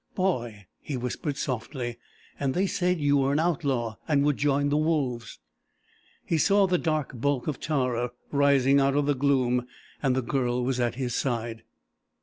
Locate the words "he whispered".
0.79-1.37